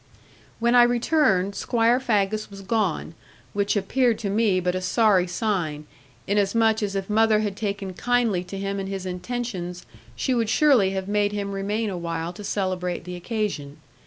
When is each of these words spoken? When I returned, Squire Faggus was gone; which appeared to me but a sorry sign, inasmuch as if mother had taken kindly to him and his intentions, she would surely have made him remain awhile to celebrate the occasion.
When 0.59 0.73
I 0.73 0.81
returned, 0.81 1.53
Squire 1.53 1.99
Faggus 1.99 2.49
was 2.49 2.61
gone; 2.61 3.13
which 3.53 3.75
appeared 3.77 4.17
to 4.17 4.31
me 4.31 4.59
but 4.59 4.73
a 4.73 4.81
sorry 4.81 5.27
sign, 5.27 5.85
inasmuch 6.25 6.81
as 6.81 6.95
if 6.95 7.07
mother 7.07 7.41
had 7.41 7.55
taken 7.55 7.93
kindly 7.93 8.43
to 8.45 8.57
him 8.57 8.79
and 8.79 8.89
his 8.89 9.05
intentions, 9.05 9.85
she 10.15 10.33
would 10.33 10.49
surely 10.49 10.89
have 10.89 11.07
made 11.07 11.33
him 11.33 11.51
remain 11.51 11.91
awhile 11.91 12.33
to 12.33 12.43
celebrate 12.43 13.03
the 13.03 13.15
occasion. 13.15 13.77